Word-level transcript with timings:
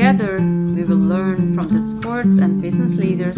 Together, 0.00 0.38
we 0.38 0.82
will 0.84 0.96
learn 0.96 1.52
from 1.52 1.68
the 1.68 1.80
sports 1.82 2.38
and 2.38 2.62
business 2.62 2.96
leaders 2.96 3.36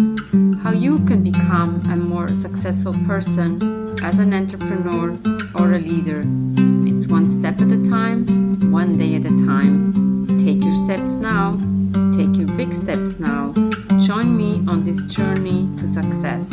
how 0.63 0.71
you 0.71 1.01
can 1.07 1.21
become 1.21 1.83
a 1.91 1.97
more 1.97 2.33
successful 2.35 2.95
person 3.05 3.99
as 4.01 4.21
an 4.21 4.33
entrepreneur 4.33 5.19
or 5.57 5.73
a 5.73 5.81
leader. 5.81 6.23
It's 6.87 7.09
one 7.09 7.29
step 7.31 7.61
at 7.61 7.73
a 7.73 7.83
time, 7.91 8.71
one 8.71 8.97
day 8.97 9.17
at 9.17 9.25
a 9.25 9.37
time. 9.45 10.39
Take 10.39 10.63
your 10.63 10.77
steps 10.87 11.11
now, 11.15 11.59
take 12.17 12.37
your 12.37 12.47
big 12.57 12.73
steps 12.73 13.19
now. 13.19 13.53
Join 13.99 14.37
me 14.37 14.63
on 14.69 14.85
this 14.85 15.05
journey 15.07 15.69
to 15.79 15.89
success. 15.89 16.49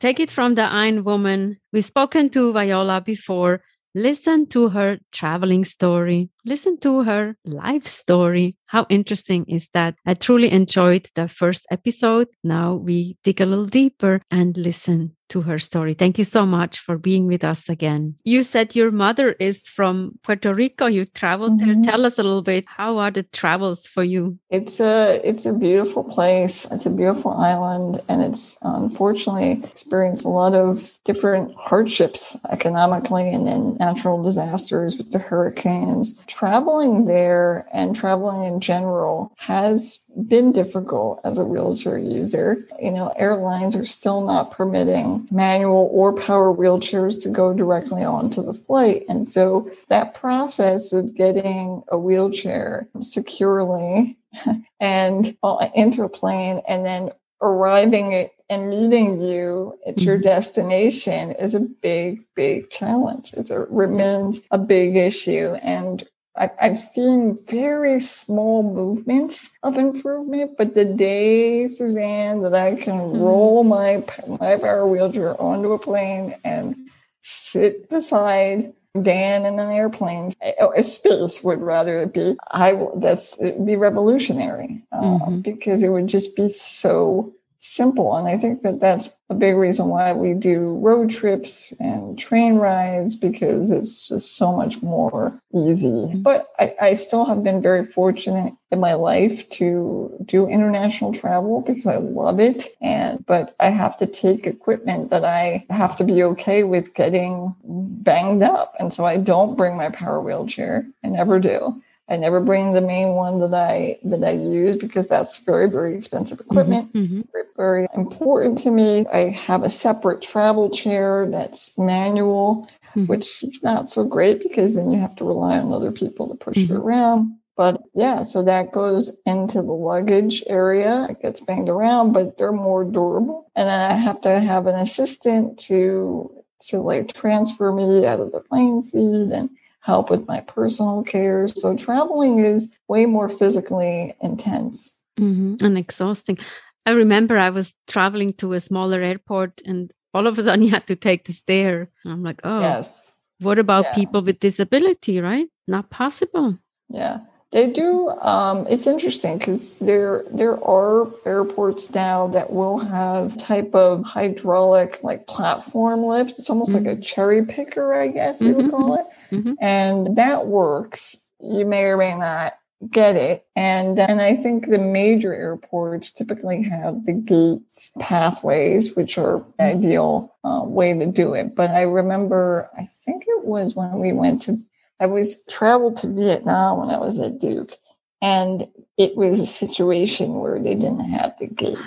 Take 0.00 0.20
it 0.20 0.30
from 0.30 0.54
the 0.54 0.64
Iron 0.64 1.02
Woman. 1.02 1.56
We've 1.72 1.82
spoken 1.82 2.28
to 2.28 2.52
Viola 2.52 3.00
before. 3.00 3.62
Listen 3.94 4.46
to 4.48 4.68
her 4.68 4.98
traveling 5.12 5.64
story. 5.64 6.28
Listen 6.44 6.78
to 6.80 7.02
her 7.02 7.36
life 7.44 7.86
story. 7.86 8.56
How 8.66 8.86
interesting 8.88 9.44
is 9.48 9.68
that? 9.74 9.94
I 10.06 10.14
truly 10.14 10.50
enjoyed 10.50 11.08
the 11.14 11.28
first 11.28 11.66
episode. 11.70 12.28
Now 12.44 12.74
we 12.74 13.16
dig 13.24 13.40
a 13.40 13.46
little 13.46 13.66
deeper 13.66 14.20
and 14.30 14.56
listen 14.56 15.16
to 15.30 15.42
her 15.42 15.58
story. 15.58 15.94
Thank 15.94 16.18
you 16.18 16.24
so 16.24 16.46
much 16.46 16.78
for 16.78 16.96
being 16.96 17.26
with 17.26 17.44
us 17.44 17.68
again. 17.68 18.14
You 18.24 18.42
said 18.42 18.74
your 18.74 18.90
mother 18.90 19.32
is 19.32 19.68
from 19.68 20.18
Puerto 20.22 20.54
Rico. 20.54 20.86
You 20.86 21.04
traveled 21.04 21.52
mm 21.52 21.58
-hmm. 21.58 21.64
there. 21.64 21.74
Mm-hmm. 21.74 21.90
Tell 21.90 22.06
us 22.06 22.18
a 22.18 22.22
little 22.22 22.42
bit. 22.42 22.64
How 22.76 22.98
are 22.98 23.12
the 23.12 23.26
travels 23.40 23.86
for 23.86 24.04
you? 24.04 24.38
It's 24.50 24.80
a 24.80 25.20
it's 25.24 25.46
a 25.46 25.52
beautiful 25.52 26.04
place. 26.04 26.68
It's 26.74 26.86
a 26.86 26.90
beautiful 26.90 27.32
island, 27.52 28.00
and 28.08 28.22
it's 28.28 28.58
unfortunately 28.62 29.50
experienced 29.72 30.26
a 30.26 30.32
lot 30.40 30.54
of 30.54 30.98
different 31.04 31.46
hardships 31.68 32.36
economically, 32.50 33.34
and 33.34 33.46
then 33.46 33.76
natural 33.78 34.22
disasters 34.22 34.96
with 34.98 35.10
the 35.10 35.22
hurricanes 35.28 36.16
traveling 36.28 37.06
there 37.06 37.66
and 37.72 37.96
traveling 37.96 38.44
in 38.44 38.60
general 38.60 39.32
has 39.38 39.98
been 40.26 40.52
difficult 40.52 41.20
as 41.24 41.38
a 41.38 41.44
wheelchair 41.44 41.98
user. 41.98 42.66
You 42.80 42.92
know, 42.92 43.08
airlines 43.16 43.74
are 43.74 43.86
still 43.86 44.24
not 44.24 44.50
permitting 44.50 45.26
manual 45.30 45.88
or 45.92 46.14
power 46.14 46.54
wheelchairs 46.54 47.22
to 47.22 47.30
go 47.30 47.52
directly 47.52 48.04
onto 48.04 48.42
the 48.42 48.54
flight. 48.54 49.04
And 49.08 49.26
so 49.26 49.70
that 49.88 50.14
process 50.14 50.92
of 50.92 51.16
getting 51.16 51.82
a 51.88 51.98
wheelchair 51.98 52.88
securely 53.00 54.16
and 54.80 55.36
into 55.74 56.02
a 56.04 56.08
plane 56.08 56.62
and 56.68 56.84
then 56.84 57.10
arriving 57.40 58.14
at 58.14 58.30
and 58.50 58.70
meeting 58.70 59.20
you 59.20 59.78
at 59.86 60.00
your 60.00 60.16
mm-hmm. 60.16 60.22
destination 60.22 61.32
is 61.32 61.54
a 61.54 61.60
big, 61.60 62.22
big 62.34 62.70
challenge. 62.70 63.34
It 63.34 63.50
remains 63.68 64.40
a 64.50 64.58
big 64.58 64.96
issue. 64.96 65.54
And 65.62 66.06
I, 66.38 66.50
have 66.58 66.78
seen 66.78 67.36
very 67.46 67.98
small 68.00 68.62
movements 68.62 69.58
of 69.62 69.76
improvement, 69.76 70.56
but 70.56 70.74
the 70.74 70.84
day, 70.84 71.66
Suzanne, 71.66 72.40
that 72.40 72.54
I 72.54 72.76
can 72.76 72.94
mm-hmm. 72.94 73.20
roll 73.20 73.64
my 73.64 74.04
my 74.40 74.56
power 74.56 74.86
wheelchair 74.86 75.40
onto 75.40 75.72
a 75.72 75.78
plane 75.78 76.34
and 76.44 76.76
sit 77.22 77.90
beside 77.90 78.72
Dan 79.02 79.44
in 79.44 79.58
an 79.58 79.70
airplane, 79.70 80.32
a 80.76 80.82
space 80.82 81.42
would 81.44 81.60
rather 81.60 82.06
be. 82.06 82.36
I 82.50 82.86
that's 82.96 83.40
it'd 83.40 83.66
be 83.66 83.76
revolutionary 83.76 84.82
uh, 84.92 85.00
mm-hmm. 85.00 85.40
because 85.40 85.82
it 85.82 85.90
would 85.90 86.06
just 86.06 86.36
be 86.36 86.48
so 86.48 87.32
simple. 87.60 88.16
And 88.16 88.28
I 88.28 88.38
think 88.38 88.62
that 88.62 88.80
that's 88.80 89.10
a 89.30 89.34
big 89.34 89.56
reason 89.56 89.88
why 89.88 90.12
we 90.12 90.32
do 90.34 90.76
road 90.78 91.10
trips 91.10 91.72
and 91.80 92.18
train 92.18 92.56
rides 92.56 93.16
because 93.16 93.70
it's 93.70 94.08
just 94.08 94.36
so 94.36 94.56
much 94.56 94.80
more 94.82 95.38
easy. 95.54 95.88
Mm-hmm. 95.88 96.22
But 96.22 96.48
I, 96.58 96.74
I, 96.80 96.94
still 96.94 97.24
have 97.26 97.42
been 97.42 97.60
very 97.60 97.84
fortunate 97.84 98.54
in 98.70 98.80
my 98.80 98.94
life 98.94 99.48
to 99.50 100.16
do 100.24 100.48
international 100.48 101.12
travel 101.12 101.60
because 101.60 101.86
I 101.86 101.96
love 101.96 102.40
it. 102.40 102.68
And 102.80 103.24
but 103.26 103.54
I 103.60 103.70
have 103.70 103.96
to 103.98 104.06
take 104.06 104.46
equipment 104.46 105.10
that 105.10 105.24
I 105.24 105.66
have 105.68 105.96
to 105.96 106.04
be 106.04 106.22
okay 106.22 106.64
with 106.64 106.94
getting 106.94 107.54
banged 107.64 108.42
up. 108.42 108.74
And 108.78 108.94
so 108.94 109.04
I 109.04 109.16
don't 109.16 109.56
bring 109.56 109.76
my 109.76 109.90
power 109.90 110.20
wheelchair. 110.20 110.86
I 111.04 111.08
never 111.08 111.38
do. 111.38 111.82
I 112.10 112.16
never 112.16 112.40
bring 112.40 112.72
the 112.72 112.80
main 112.80 113.10
one 113.10 113.40
that 113.40 113.54
I 113.54 113.98
that 114.04 114.24
I 114.24 114.30
use 114.30 114.76
because 114.76 115.08
that's 115.08 115.38
very 115.38 115.68
very 115.68 115.96
expensive 115.96 116.40
equipment. 116.40 116.92
Mm-hmm, 116.92 116.98
mm-hmm. 116.98 117.20
Very, 117.32 117.44
very 117.56 117.88
important 117.94 118.58
to 118.58 118.70
me. 118.70 119.06
I 119.12 119.30
have 119.30 119.62
a 119.62 119.70
separate 119.70 120.22
travel 120.22 120.70
chair 120.70 121.26
that's 121.30 121.76
manual, 121.78 122.68
mm-hmm. 122.96 123.06
which 123.06 123.42
is 123.42 123.62
not 123.62 123.90
so 123.90 124.06
great 124.06 124.42
because 124.42 124.74
then 124.74 124.90
you 124.90 124.98
have 124.98 125.16
to 125.16 125.24
rely 125.24 125.58
on 125.58 125.72
other 125.72 125.92
people 125.92 126.28
to 126.28 126.34
push 126.34 126.56
it 126.56 126.70
mm-hmm. 126.70 126.76
around. 126.76 127.38
But 127.58 127.82
yeah, 127.92 128.22
so 128.22 128.44
that 128.44 128.70
goes 128.70 129.16
into 129.26 129.62
the 129.62 129.72
luggage 129.72 130.44
area. 130.46 131.08
It 131.10 131.20
gets 131.20 131.40
banged 131.40 131.68
around, 131.68 132.12
but 132.12 132.38
they're 132.38 132.52
more 132.52 132.84
durable. 132.84 133.50
And 133.56 133.68
then 133.68 133.90
I 133.90 133.94
have 133.94 134.20
to 134.20 134.38
have 134.38 134.66
an 134.66 134.76
assistant 134.76 135.58
to 135.60 136.32
to 136.60 136.78
like 136.78 137.12
transfer 137.14 137.72
me 137.72 138.06
out 138.06 138.20
of 138.20 138.32
the 138.32 138.40
plane 138.40 138.82
seat 138.82 139.32
and 139.32 139.50
help 139.80 140.10
with 140.10 140.26
my 140.26 140.40
personal 140.40 141.02
care. 141.02 141.48
So 141.48 141.76
traveling 141.76 142.40
is 142.40 142.74
way 142.88 143.06
more 143.06 143.28
physically 143.28 144.14
intense 144.20 144.94
mm-hmm. 145.18 145.64
and 145.64 145.78
exhausting. 145.78 146.38
I 146.86 146.92
remember 146.92 147.36
I 147.36 147.50
was 147.50 147.74
traveling 147.86 148.32
to 148.34 148.54
a 148.54 148.60
smaller 148.60 149.00
airport 149.00 149.60
and 149.64 149.92
all 150.14 150.26
of 150.26 150.38
a 150.38 150.42
sudden 150.42 150.62
you 150.64 150.70
had 150.70 150.86
to 150.86 150.96
take 150.96 151.24
the 151.24 151.32
stair. 151.32 151.88
I'm 152.04 152.22
like, 152.22 152.40
oh, 152.44 152.60
yes. 152.60 153.14
What 153.40 153.58
about 153.58 153.84
yeah. 153.84 153.94
people 153.94 154.22
with 154.22 154.40
disability, 154.40 155.20
right? 155.20 155.46
Not 155.68 155.90
possible. 155.90 156.58
Yeah. 156.88 157.20
They 157.50 157.70
do. 157.70 158.10
Um, 158.10 158.66
it's 158.68 158.86
interesting 158.86 159.38
because 159.38 159.78
there 159.78 160.24
there 160.30 160.62
are 160.62 161.08
airports 161.24 161.94
now 161.94 162.26
that 162.28 162.52
will 162.52 162.78
have 162.78 163.38
type 163.38 163.74
of 163.74 164.04
hydraulic 164.04 165.02
like 165.02 165.26
platform 165.26 166.04
lift. 166.04 166.38
It's 166.38 166.50
almost 166.50 166.74
mm-hmm. 166.74 166.84
like 166.84 166.92
a 166.92 166.96
mm-hmm. 166.96 167.02
cherry 167.02 167.46
picker, 167.46 167.94
I 167.94 168.08
guess 168.08 168.42
you 168.42 168.48
mm-hmm. 168.48 168.62
would 168.62 168.70
call 168.70 168.94
it, 169.00 169.06
mm-hmm. 169.30 169.54
and 169.60 170.16
that 170.16 170.46
works. 170.46 171.24
You 171.40 171.64
may 171.64 171.84
or 171.84 171.96
may 171.96 172.16
not 172.16 172.54
get 172.90 173.16
it, 173.16 173.46
and 173.56 173.98
and 173.98 174.20
I 174.20 174.36
think 174.36 174.66
the 174.66 174.78
major 174.78 175.34
airports 175.34 176.12
typically 176.12 176.62
have 176.62 177.04
the 177.04 177.12
gates 177.12 177.90
pathways, 177.98 178.96
which 178.96 179.18
are 179.18 179.38
mm-hmm. 179.38 179.62
ideal 179.62 180.34
uh, 180.44 180.62
way 180.64 180.96
to 180.98 181.06
do 181.06 181.34
it. 181.34 181.54
But 181.54 181.70
I 181.70 181.82
remember, 181.82 182.70
I 182.76 182.88
think 183.04 183.24
it 183.26 183.44
was 183.44 183.74
when 183.74 183.98
we 183.98 184.12
went 184.12 184.42
to 184.42 184.58
I 185.00 185.06
was 185.06 185.42
traveled 185.44 185.96
to 185.98 186.08
Vietnam 186.08 186.80
when 186.80 186.90
I 186.90 186.98
was 186.98 187.18
at 187.18 187.38
Duke, 187.38 187.76
and 188.20 188.68
it 188.96 189.16
was 189.16 189.40
a 189.40 189.46
situation 189.46 190.40
where 190.40 190.58
they 190.58 190.74
didn't 190.74 191.08
have 191.10 191.38
the 191.38 191.46
gate, 191.46 191.78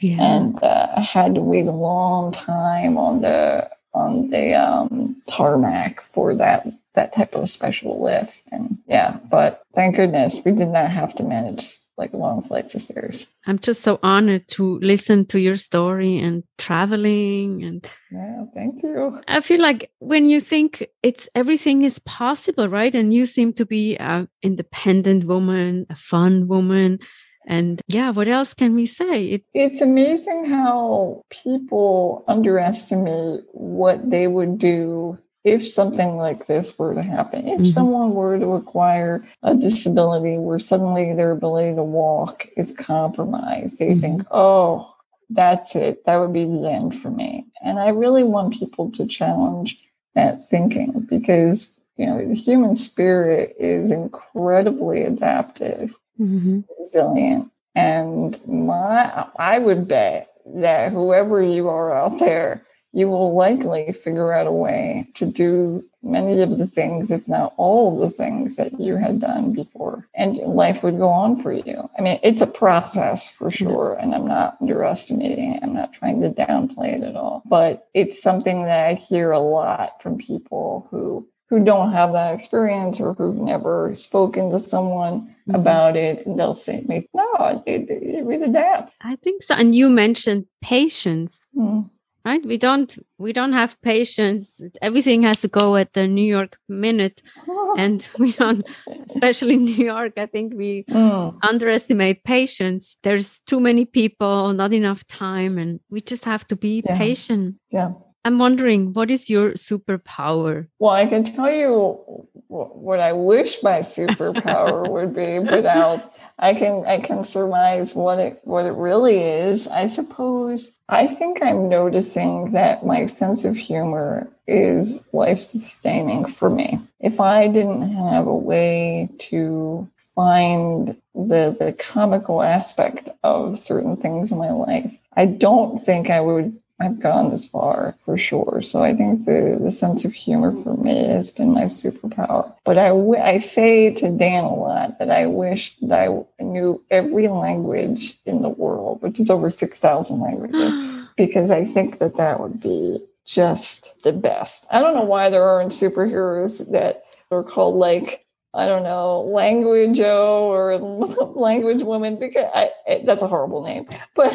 yeah. 0.00 0.16
and 0.20 0.62
uh, 0.62 0.88
I 0.96 1.00
had 1.00 1.34
to 1.34 1.40
wait 1.40 1.66
a 1.66 1.72
long 1.72 2.32
time 2.32 2.96
on 2.98 3.20
the 3.20 3.68
on 3.96 4.30
the 4.30 4.54
um, 4.54 5.16
tarmac 5.26 6.00
for 6.00 6.34
that 6.36 6.66
that 6.94 7.12
type 7.12 7.34
of 7.34 7.48
special 7.48 8.02
lift. 8.02 8.42
And 8.52 8.78
yeah, 8.86 9.18
but 9.30 9.62
thank 9.74 9.96
goodness 9.96 10.40
we 10.44 10.52
did 10.52 10.68
not 10.68 10.90
have 10.90 11.14
to 11.16 11.22
manage 11.22 11.78
like 11.98 12.12
long 12.12 12.42
flights 12.42 12.74
of 12.74 12.82
stairs. 12.82 13.28
I'm 13.46 13.58
just 13.58 13.82
so 13.82 13.98
honored 14.02 14.48
to 14.48 14.78
listen 14.80 15.24
to 15.26 15.40
your 15.40 15.56
story 15.56 16.18
and 16.18 16.44
traveling 16.58 17.62
and 17.64 17.88
yeah, 18.10 18.44
thank 18.54 18.82
you. 18.82 19.18
I 19.28 19.40
feel 19.40 19.60
like 19.60 19.90
when 19.98 20.26
you 20.26 20.40
think 20.40 20.86
it's 21.02 21.28
everything 21.34 21.82
is 21.82 21.98
possible, 22.00 22.68
right? 22.68 22.94
And 22.94 23.12
you 23.12 23.24
seem 23.24 23.52
to 23.54 23.64
be 23.64 23.96
an 23.96 24.28
independent 24.42 25.24
woman, 25.24 25.86
a 25.88 25.96
fun 25.96 26.48
woman. 26.48 26.98
And 27.46 27.80
yeah, 27.86 28.10
what 28.10 28.28
else 28.28 28.54
can 28.54 28.74
we 28.74 28.86
say? 28.86 29.24
It, 29.26 29.44
it's 29.54 29.80
amazing 29.80 30.46
how 30.46 31.22
people 31.30 32.24
underestimate 32.26 33.44
what 33.52 34.10
they 34.10 34.26
would 34.26 34.58
do 34.58 35.18
if 35.44 35.66
something 35.66 36.16
like 36.16 36.48
this 36.48 36.76
were 36.76 36.92
to 36.94 37.04
happen, 37.04 37.46
if 37.46 37.60
mm-hmm. 37.60 37.64
someone 37.66 38.14
were 38.14 38.36
to 38.36 38.54
acquire 38.54 39.24
a 39.44 39.54
disability 39.54 40.38
where 40.38 40.58
suddenly 40.58 41.14
their 41.14 41.30
ability 41.30 41.76
to 41.76 41.84
walk 41.84 42.48
is 42.56 42.72
compromised, 42.72 43.78
they 43.78 43.90
mm-hmm. 43.90 44.00
think, 44.00 44.22
oh, 44.32 44.92
that's 45.30 45.76
it. 45.76 46.04
That 46.04 46.16
would 46.16 46.32
be 46.32 46.44
the 46.44 46.68
end 46.68 46.98
for 46.98 47.12
me. 47.12 47.46
And 47.62 47.78
I 47.78 47.90
really 47.90 48.24
want 48.24 48.54
people 48.54 48.90
to 48.90 49.06
challenge 49.06 49.78
that 50.16 50.44
thinking 50.44 51.06
because 51.08 51.72
you 51.96 52.06
know, 52.06 52.26
the 52.26 52.34
human 52.34 52.76
spirit 52.76 53.54
is 53.58 53.90
incredibly 53.90 55.02
adaptive, 55.02 55.96
Mm-hmm. 56.20 56.60
resilient. 56.78 57.50
And 57.74 58.40
my, 58.46 59.26
I 59.38 59.58
would 59.58 59.86
bet 59.86 60.30
that 60.46 60.92
whoever 60.92 61.42
you 61.42 61.68
are 61.68 61.94
out 61.94 62.18
there, 62.18 62.64
you 62.92 63.08
will 63.08 63.34
likely 63.34 63.92
figure 63.92 64.32
out 64.32 64.46
a 64.46 64.52
way 64.52 65.08
to 65.14 65.26
do 65.26 65.84
many 66.02 66.40
of 66.40 66.56
the 66.56 66.66
things, 66.66 67.10
if 67.10 67.28
not 67.28 67.52
all 67.58 67.94
of 67.94 68.00
the 68.00 68.16
things 68.16 68.56
that 68.56 68.80
you 68.80 68.96
had 68.96 69.20
done 69.20 69.52
before. 69.52 70.08
And 70.14 70.38
life 70.38 70.82
would 70.82 70.96
go 70.96 71.10
on 71.10 71.36
for 71.36 71.52
you. 71.52 71.90
I 71.98 72.00
mean, 72.00 72.18
it's 72.22 72.40
a 72.40 72.46
process 72.46 73.28
for 73.28 73.50
sure. 73.50 73.98
And 74.00 74.14
I'm 74.14 74.26
not 74.26 74.56
underestimating 74.62 75.54
it. 75.54 75.62
I'm 75.62 75.74
not 75.74 75.92
trying 75.92 76.22
to 76.22 76.30
downplay 76.30 76.94
it 76.94 77.02
at 77.02 77.16
all. 77.16 77.42
But 77.44 77.88
it's 77.92 78.22
something 78.22 78.62
that 78.62 78.86
I 78.86 78.94
hear 78.94 79.32
a 79.32 79.40
lot 79.40 80.00
from 80.00 80.16
people 80.16 80.88
who 80.90 81.28
who 81.48 81.62
don't 81.64 81.92
have 81.92 82.12
that 82.12 82.34
experience 82.34 83.00
or 83.00 83.14
who've 83.14 83.36
never 83.36 83.94
spoken 83.94 84.50
to 84.50 84.58
someone 84.58 85.34
Mhm. 85.48 85.54
about 85.54 85.96
it. 85.96 86.26
And 86.26 86.38
they'll 86.38 86.54
say 86.56 86.80
to 86.82 86.88
me, 86.88 87.08
no, 87.14 87.62
it, 87.66 87.88
it, 87.88 88.24
we'd 88.26 88.42
adapt. 88.42 88.92
I 89.00 89.16
think 89.16 89.42
so. 89.42 89.54
And 89.54 89.74
you 89.74 89.88
mentioned 89.88 90.46
patience, 90.60 91.46
Hmm. 91.54 91.82
right? 92.24 92.44
We 92.44 92.58
don't 92.58 92.98
we 93.18 93.32
don't 93.32 93.52
have 93.52 93.80
patience. 93.82 94.60
Everything 94.82 95.22
has 95.22 95.40
to 95.42 95.48
go 95.48 95.76
at 95.76 95.92
the 95.92 96.06
New 96.08 96.26
York 96.26 96.58
minute, 96.68 97.22
and 97.78 98.08
we 98.18 98.32
don't. 98.32 98.66
Especially 99.08 99.54
in 99.54 99.64
New 99.64 99.84
York, 99.94 100.14
I 100.18 100.26
think 100.26 100.52
we 100.54 100.84
Hmm. 100.90 101.28
underestimate 101.42 102.24
patience. 102.24 102.96
There's 103.04 103.40
too 103.46 103.60
many 103.60 103.84
people, 103.86 104.52
not 104.52 104.72
enough 104.74 105.06
time, 105.06 105.58
and 105.58 105.78
we 105.90 106.00
just 106.00 106.24
have 106.24 106.44
to 106.48 106.56
be 106.56 106.82
Yeah. 106.84 106.98
patient. 106.98 107.54
Yeah. 107.70 107.92
I'm 108.26 108.40
wondering, 108.40 108.92
what 108.92 109.08
is 109.08 109.30
your 109.30 109.52
superpower? 109.52 110.66
Well, 110.80 110.90
I 110.90 111.06
can 111.06 111.22
tell 111.22 111.48
you 111.48 112.26
what 112.48 112.98
I 112.98 113.12
wish 113.12 113.62
my 113.62 113.78
superpower 113.78 114.90
would 114.90 115.14
be, 115.14 115.38
but 115.38 115.64
I'll, 115.64 116.12
I 116.36 116.54
can 116.54 116.84
I 116.86 116.98
can 116.98 117.22
surmise 117.22 117.94
what 117.94 118.18
it 118.18 118.40
what 118.42 118.66
it 118.66 118.72
really 118.72 119.22
is. 119.22 119.68
I 119.68 119.86
suppose 119.86 120.76
I 120.88 121.06
think 121.06 121.40
I'm 121.40 121.68
noticing 121.68 122.50
that 122.50 122.84
my 122.84 123.06
sense 123.06 123.44
of 123.44 123.54
humor 123.54 124.28
is 124.48 125.08
life 125.12 125.38
sustaining 125.38 126.26
for 126.26 126.50
me. 126.50 126.80
If 126.98 127.20
I 127.20 127.46
didn't 127.46 127.94
have 127.94 128.26
a 128.26 128.34
way 128.34 129.08
to 129.30 129.88
find 130.16 131.00
the 131.14 131.54
the 131.56 131.76
comical 131.78 132.42
aspect 132.42 133.08
of 133.22 133.56
certain 133.56 133.96
things 133.96 134.32
in 134.32 134.38
my 134.38 134.50
life, 134.50 134.98
I 135.12 135.26
don't 135.26 135.78
think 135.78 136.10
I 136.10 136.20
would 136.20 136.58
I've 136.78 137.00
gone 137.00 137.30
this 137.30 137.46
far 137.46 137.96
for 138.00 138.18
sure. 138.18 138.60
So 138.62 138.82
I 138.82 138.94
think 138.94 139.24
the, 139.24 139.58
the 139.60 139.70
sense 139.70 140.04
of 140.04 140.12
humor 140.12 140.52
for 140.52 140.76
me 140.76 141.06
has 141.06 141.30
been 141.30 141.54
my 141.54 141.64
superpower. 141.64 142.52
But 142.64 142.76
I, 142.76 142.88
w- 142.88 143.20
I 143.20 143.38
say 143.38 143.90
to 143.94 144.10
Dan 144.10 144.44
a 144.44 144.54
lot 144.54 144.98
that 144.98 145.10
I 145.10 145.26
wish 145.26 145.74
that 145.82 146.08
I 146.08 146.42
knew 146.42 146.82
every 146.90 147.28
language 147.28 148.18
in 148.26 148.42
the 148.42 148.50
world, 148.50 149.00
which 149.00 149.18
is 149.18 149.30
over 149.30 149.48
6,000 149.48 150.20
languages, 150.20 150.74
because 151.16 151.50
I 151.50 151.64
think 151.64 151.98
that 151.98 152.16
that 152.16 152.40
would 152.40 152.60
be 152.60 152.98
just 153.24 154.02
the 154.02 154.12
best. 154.12 154.66
I 154.70 154.80
don't 154.80 154.94
know 154.94 155.02
why 155.04 155.30
there 155.30 155.44
aren't 155.44 155.72
superheroes 155.72 156.70
that 156.72 157.04
are 157.30 157.42
called 157.42 157.76
like 157.76 158.25
I 158.54 158.64
don't 158.66 158.84
know, 158.84 159.20
language 159.22 160.00
O 160.00 160.48
or 160.50 160.78
language 161.34 161.82
woman, 161.82 162.18
because 162.18 162.46
I, 162.54 162.70
that's 163.04 163.22
a 163.22 163.28
horrible 163.28 163.62
name, 163.62 163.86
but 164.14 164.32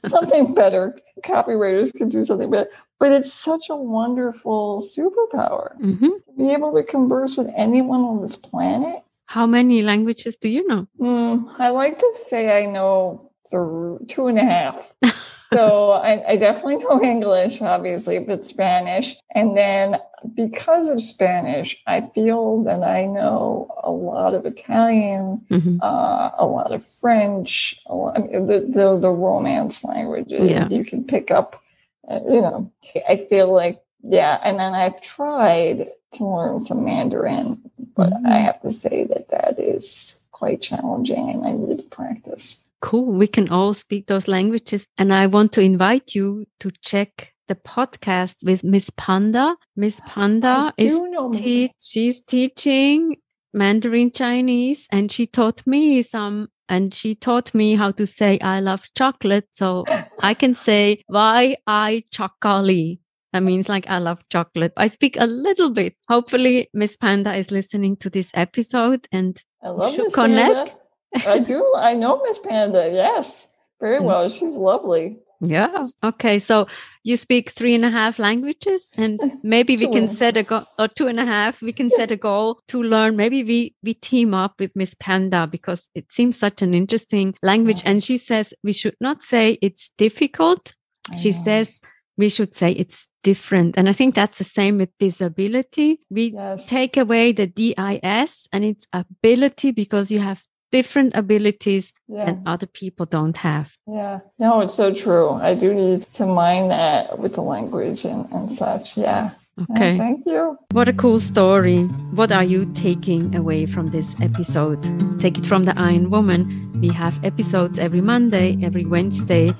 something 0.06 0.54
better. 0.54 0.96
Copywriters 1.22 1.92
could 1.94 2.08
do 2.08 2.24
something 2.24 2.50
better. 2.50 2.70
But 2.98 3.12
it's 3.12 3.32
such 3.32 3.68
a 3.68 3.76
wonderful 3.76 4.80
superpower 4.80 5.78
Mhm. 5.78 6.24
to 6.24 6.32
be 6.38 6.50
able 6.52 6.72
to 6.74 6.82
converse 6.82 7.36
with 7.36 7.50
anyone 7.54 8.00
on 8.00 8.22
this 8.22 8.36
planet. 8.36 9.02
How 9.26 9.46
many 9.46 9.82
languages 9.82 10.36
do 10.36 10.48
you 10.48 10.66
know? 10.66 10.86
Hmm, 10.98 11.48
I 11.58 11.70
like 11.70 11.98
to 11.98 12.12
say 12.26 12.62
I 12.62 12.66
know 12.66 13.30
th- 13.50 14.08
two 14.08 14.26
and 14.28 14.38
a 14.38 14.44
half. 14.44 14.94
so 15.54 15.90
I, 15.92 16.32
I 16.32 16.36
definitely 16.36 16.76
know 16.76 17.00
English, 17.02 17.62
obviously, 17.62 18.18
but 18.18 18.44
Spanish. 18.44 19.16
And 19.34 19.56
then 19.56 19.98
because 20.34 20.88
of 20.88 21.00
Spanish, 21.00 21.82
I 21.86 22.00
feel 22.02 22.62
that 22.64 22.82
I 22.82 23.06
know 23.06 23.74
a 23.82 23.90
lot 23.90 24.34
of 24.34 24.46
Italian, 24.46 25.42
Mhm. 25.50 25.78
uh, 25.82 26.30
a 26.38 26.46
lot 26.46 26.72
of 26.72 26.84
French, 26.84 27.80
a 27.86 27.94
lot, 27.94 28.16
I 28.16 28.20
mean, 28.22 28.46
the, 28.46 28.60
the, 28.60 28.98
the 28.98 29.10
Romance 29.10 29.84
languages 29.84 30.48
Yeah. 30.50 30.68
you 30.68 30.84
can 30.84 31.04
pick 31.04 31.30
up. 31.30 31.60
Uh, 32.08 32.20
you 32.26 32.40
know, 32.40 32.70
I 33.08 33.16
feel 33.16 33.52
like, 33.52 33.82
yeah. 34.02 34.38
And 34.44 34.58
then 34.58 34.74
I've 34.74 35.00
tried 35.00 35.86
to 36.12 36.24
learn 36.26 36.60
some 36.60 36.84
Mandarin, 36.84 37.60
but 37.96 38.12
Mhm. 38.12 38.26
I 38.26 38.38
have 38.38 38.60
to 38.62 38.70
say 38.70 39.04
that 39.04 39.28
that 39.28 39.58
is 39.58 40.20
quite 40.32 40.60
challenging 40.60 41.30
and 41.30 41.46
I 41.46 41.52
need 41.52 41.78
to 41.78 41.84
practice. 41.86 42.63
Cool. 42.84 43.12
We 43.12 43.26
can 43.26 43.48
all 43.48 43.72
speak 43.72 44.08
those 44.08 44.28
languages. 44.28 44.86
And 44.98 45.10
I 45.10 45.26
want 45.26 45.52
to 45.54 45.62
invite 45.62 46.14
you 46.14 46.44
to 46.60 46.70
check 46.82 47.32
the 47.48 47.54
podcast 47.54 48.44
with 48.44 48.62
Miss 48.62 48.90
Panda. 48.98 49.56
Miss 49.74 50.02
Panda 50.06 50.70
is 50.76 51.00
te- 51.32 51.72
she's 51.80 52.22
teaching 52.22 53.16
Mandarin 53.54 54.12
Chinese 54.12 54.86
and 54.92 55.10
she 55.10 55.26
taught 55.26 55.66
me 55.66 56.02
some 56.02 56.48
and 56.68 56.92
she 56.92 57.14
taught 57.14 57.54
me 57.54 57.74
how 57.74 57.90
to 57.92 58.06
say 58.06 58.38
I 58.40 58.60
love 58.60 58.86
chocolate. 58.94 59.48
So 59.54 59.86
I 60.20 60.34
can 60.34 60.54
say 60.54 61.02
why 61.06 61.56
I 61.66 62.04
chocolate. 62.10 62.98
That 63.32 63.42
means 63.42 63.66
like 63.66 63.88
I 63.88 63.96
love 63.96 64.22
chocolate. 64.28 64.74
I 64.76 64.88
speak 64.88 65.16
a 65.18 65.26
little 65.26 65.70
bit. 65.70 65.96
Hopefully 66.08 66.68
Miss 66.74 66.98
Panda 66.98 67.34
is 67.34 67.50
listening 67.50 67.96
to 67.96 68.10
this 68.10 68.30
episode 68.34 69.08
and 69.10 69.42
I 69.62 69.70
love 69.70 69.94
should 69.94 70.12
connect. 70.12 70.54
Panda. 70.54 70.83
I 71.26 71.38
do. 71.38 71.64
I 71.76 71.94
know 71.94 72.22
Miss 72.22 72.38
Panda. 72.38 72.90
Yes, 72.92 73.54
very 73.80 74.00
Mm. 74.00 74.04
well. 74.04 74.28
She's 74.28 74.56
lovely. 74.56 75.18
Yeah. 75.40 75.84
Okay. 76.02 76.38
So 76.38 76.66
you 77.02 77.16
speak 77.16 77.50
three 77.50 77.74
and 77.74 77.84
a 77.84 77.90
half 77.90 78.18
languages, 78.18 78.90
and 78.96 79.20
maybe 79.42 79.76
we 79.76 79.88
can 79.88 80.08
set 80.08 80.36
a 80.36 80.42
goal, 80.42 80.64
or 80.78 80.88
two 80.88 81.06
and 81.06 81.20
a 81.20 81.26
half. 81.26 81.60
We 81.60 81.72
can 81.72 81.90
set 81.90 82.10
a 82.10 82.16
goal 82.16 82.60
to 82.68 82.82
learn. 82.82 83.16
Maybe 83.16 83.44
we 83.44 83.74
we 83.82 83.94
team 83.94 84.32
up 84.32 84.54
with 84.58 84.74
Miss 84.74 84.94
Panda 84.94 85.46
because 85.46 85.90
it 85.94 86.12
seems 86.12 86.38
such 86.38 86.62
an 86.62 86.72
interesting 86.72 87.34
language. 87.42 87.82
And 87.84 88.02
she 88.02 88.16
says 88.16 88.54
we 88.62 88.72
should 88.72 88.96
not 89.00 89.22
say 89.22 89.58
it's 89.60 89.90
difficult. 89.98 90.74
She 91.20 91.32
says 91.32 91.80
we 92.16 92.28
should 92.28 92.54
say 92.54 92.72
it's 92.72 93.08
different. 93.22 93.76
And 93.76 93.88
I 93.88 93.92
think 93.92 94.14
that's 94.14 94.38
the 94.38 94.44
same 94.44 94.78
with 94.78 94.90
disability. 94.98 96.00
We 96.10 96.32
yes. 96.32 96.68
take 96.68 96.96
away 96.96 97.32
the 97.32 97.46
DIS 97.46 98.46
and 98.52 98.64
it's 98.64 98.86
ability 98.92 99.72
because 99.72 100.10
you 100.12 100.20
have 100.20 100.42
different 100.74 101.14
abilities 101.14 101.92
yeah. 102.08 102.28
and 102.28 102.34
other 102.52 102.66
people 102.66 103.06
don't 103.06 103.36
have. 103.36 103.66
Yeah. 103.86 104.18
No, 104.40 104.60
it's 104.62 104.74
so 104.74 104.92
true. 104.92 105.30
I 105.30 105.54
do 105.54 105.72
need 105.72 106.02
to 106.18 106.26
mind 106.26 106.72
that 106.72 107.18
with 107.20 107.34
the 107.34 107.42
language 107.42 108.04
and, 108.04 108.22
and 108.32 108.50
such. 108.50 108.96
Yeah. 108.96 109.30
Yeah, 109.56 109.64
Okay. 109.70 109.96
thank 109.96 110.26
you. 110.26 110.58
What 110.72 110.88
a 110.88 110.92
cool 110.92 111.20
story. 111.20 111.84
What 112.18 112.32
are 112.32 112.42
you 112.42 112.66
taking 112.74 113.36
away 113.36 113.66
from 113.66 113.86
this 113.96 114.16
episode? 114.20 114.82
Take 115.20 115.38
it 115.38 115.46
from 115.46 115.62
the 115.64 115.74
Iron 115.78 116.10
Woman. 116.10 116.40
We 116.82 116.88
have 116.88 117.14
episodes 117.22 117.78
every 117.78 118.00
Monday, 118.00 118.58
every 118.60 118.84
Wednesday. 118.84 119.54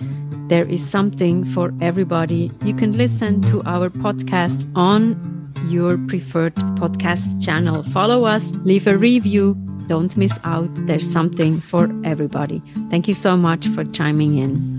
There 0.49 0.67
is 0.67 0.83
something 0.97 1.45
for 1.55 1.73
everybody. 1.81 2.51
You 2.65 2.75
can 2.75 2.93
listen 3.05 3.41
to 3.53 3.63
our 3.75 3.89
podcast 3.89 4.59
on 4.75 5.01
your 5.75 5.97
preferred 6.11 6.57
podcast 6.83 7.41
channel. 7.47 7.85
Follow 7.85 8.25
us, 8.25 8.53
leave 8.65 8.89
a 8.89 8.99
review. 8.99 9.64
Don't 9.87 10.17
miss 10.17 10.39
out. 10.45 10.71
There's 10.87 11.11
something 11.11 11.61
for 11.61 11.91
everybody. 12.05 12.63
Thank 12.91 13.09
you 13.09 13.15
so 13.15 13.37
much 13.37 13.67
for 13.69 13.85
chiming 13.85 14.39
in. 14.39 14.74